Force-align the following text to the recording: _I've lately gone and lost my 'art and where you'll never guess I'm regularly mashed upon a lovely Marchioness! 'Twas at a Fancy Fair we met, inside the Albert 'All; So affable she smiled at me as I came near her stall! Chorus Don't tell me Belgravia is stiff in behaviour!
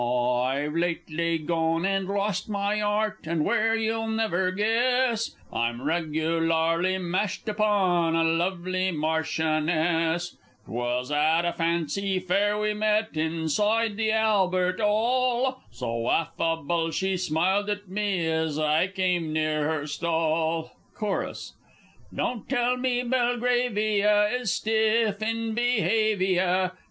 _I've 0.43 0.73
lately 0.73 1.37
gone 1.37 1.85
and 1.85 2.07
lost 2.07 2.49
my 2.49 2.81
'art 2.81 3.19
and 3.27 3.45
where 3.45 3.75
you'll 3.75 4.07
never 4.07 4.49
guess 4.49 5.35
I'm 5.53 5.79
regularly 5.83 6.97
mashed 6.97 7.47
upon 7.47 8.15
a 8.15 8.23
lovely 8.23 8.89
Marchioness! 8.89 10.37
'Twas 10.65 11.11
at 11.11 11.45
a 11.45 11.53
Fancy 11.53 12.17
Fair 12.17 12.57
we 12.59 12.73
met, 12.73 13.15
inside 13.15 13.95
the 13.95 14.11
Albert 14.11 14.81
'All; 14.83 15.61
So 15.69 16.09
affable 16.09 16.89
she 16.89 17.15
smiled 17.15 17.69
at 17.69 17.87
me 17.87 18.25
as 18.25 18.57
I 18.57 18.87
came 18.87 19.31
near 19.31 19.67
her 19.69 19.85
stall! 19.85 20.71
Chorus 20.95 21.53
Don't 22.11 22.49
tell 22.49 22.75
me 22.75 23.03
Belgravia 23.03 24.29
is 24.29 24.51
stiff 24.51 25.21
in 25.21 25.53
behaviour! 25.53 26.71